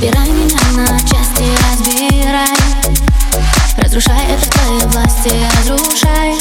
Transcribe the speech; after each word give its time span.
Разбирай 0.00 0.30
меня 0.30 0.58
на 0.76 0.98
части, 1.00 1.44
разбирай. 1.68 2.56
Разрушай 3.76 4.16
это 4.30 4.50
твоей 4.50 4.80
власти, 4.86 5.30
разрушай. 5.58 6.38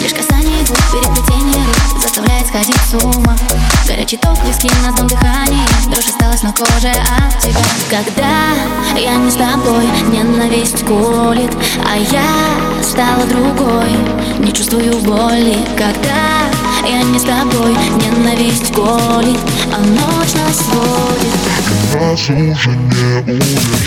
Лишь 0.00 0.14
касание 0.14 0.64
двух 0.64 0.78
переплетений 0.92 1.60
рук 1.66 2.00
Заставляет 2.00 2.46
сходить 2.46 2.76
с 2.88 2.94
ума. 3.02 3.36
Горячий 3.88 4.16
ток 4.18 4.38
виски 4.44 4.70
на 4.80 4.90
одном 4.90 5.08
дыхании 5.08 5.66
Дрожь 5.90 6.06
осталась 6.06 6.44
на 6.44 6.52
коже 6.52 6.90
от 6.90 7.36
тебя. 7.40 7.64
Когда 7.90 8.96
я 8.96 9.16
не 9.16 9.30
с 9.32 9.34
тобой 9.34 9.84
Ненависть 10.12 10.86
колет 10.86 11.50
А 11.84 11.96
я 11.96 12.84
стала 12.84 13.26
другой. 13.26 13.90
Не 14.38 14.52
чувствую 14.52 15.00
боли. 15.00 15.58
Когда 15.76 16.46
я 16.88 17.02
не 17.02 17.18
с 17.18 17.22
тобой 17.22 17.76
Ненависть 18.06 18.72
колет 18.72 19.40
А 19.74 19.80
ночь 19.80 20.34
нас 20.34 20.58
сводит 20.58 21.39
Нас 21.92 22.20
уже 22.30 22.30
не 22.30 22.44
удержать 22.46 23.80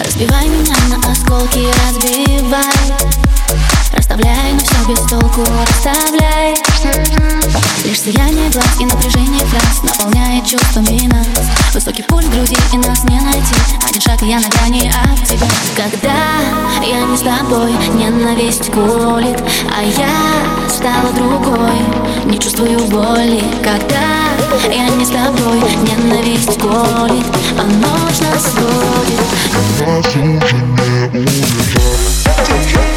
Разбивай 0.00 0.48
меня 0.48 0.76
на 0.88 1.10
осколки, 1.10 1.58
разбивай 1.58 1.97
Лишь 7.98 8.14
сияние 8.14 8.48
глаз 8.50 8.80
и 8.80 8.84
напряжение 8.84 9.44
фраз 9.46 9.82
Наполняет 9.82 10.46
чувствами 10.46 11.08
нас. 11.08 11.26
Высокий 11.74 12.04
пульс 12.04 12.26
в 12.26 12.30
груди 12.30 12.56
и 12.72 12.76
нас 12.76 13.02
не 13.04 13.20
найти. 13.20 13.54
Один 13.88 14.00
шаг 14.00 14.22
и 14.22 14.28
я 14.28 14.38
на 14.38 14.48
грани 14.48 14.88
от 14.88 15.26
тебя. 15.26 15.48
Когда 15.76 16.14
я 16.86 17.00
не 17.06 17.16
с 17.16 17.20
тобой 17.20 17.72
Ненависть 17.94 18.70
колет 18.70 19.42
А 19.76 19.82
я 19.82 20.10
стала 20.68 21.12
другой. 21.12 21.80
Не 22.26 22.38
чувствую 22.38 22.78
боли. 22.88 23.42
Когда 23.64 24.28
я 24.72 24.88
не 24.90 25.04
с 25.04 25.08
тобой 25.08 25.60
Ненависть 25.82 26.58
колет 26.60 27.26
А 27.58 27.64
ночь 27.64 28.20
нас 28.20 28.52
сводит 28.52 29.20
Нас 29.86 30.06
уже 30.06 30.22
не 30.22 30.36
удержать 32.42 32.87